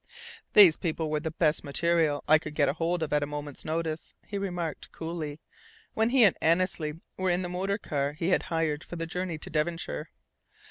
"These 0.53 0.77
people 0.77 1.11
were 1.11 1.19
the 1.19 1.29
best 1.29 1.63
material 1.63 2.23
I 2.27 2.39
could 2.39 2.55
get 2.55 2.67
hold 2.67 3.03
of 3.03 3.13
at 3.13 3.21
a 3.21 3.27
moment's 3.27 3.63
notice," 3.63 4.15
he 4.25 4.35
remarked, 4.39 4.91
coolly, 4.91 5.39
when 5.93 6.09
he 6.09 6.23
and 6.23 6.35
Annesley 6.41 6.99
were 7.17 7.29
in 7.29 7.43
the 7.43 7.49
motor 7.49 7.77
car 7.77 8.13
he 8.13 8.29
had 8.29 8.41
hired 8.49 8.83
for 8.83 8.95
the 8.95 9.05
journey 9.05 9.37
to 9.37 9.49
Devonshire. 9.51 10.09